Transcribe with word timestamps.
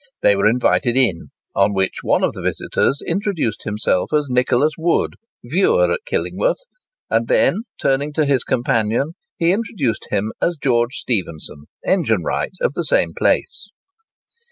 They 0.23 0.35
were 0.35 0.47
invited 0.47 0.97
in, 0.97 1.27
on 1.55 1.75
which 1.75 1.99
one 2.01 2.23
of 2.23 2.33
the 2.33 2.41
visitors 2.41 3.03
introduced 3.05 3.65
himself 3.65 4.11
as 4.11 4.25
Nicholas 4.31 4.73
Wood, 4.75 5.13
viewer 5.43 5.91
at 5.93 6.05
Killingworth, 6.07 6.65
and 7.11 7.27
then 7.27 7.65
turning 7.79 8.11
to 8.13 8.25
his 8.25 8.43
companion, 8.43 9.11
he 9.37 9.51
introduced 9.51 10.07
him 10.09 10.31
as 10.41 10.57
George 10.57 10.95
Stephenson, 10.95 11.65
engine 11.85 12.23
wright, 12.23 12.53
of 12.61 12.73
the 12.73 12.83
same 12.83 13.13
place. 13.15 13.67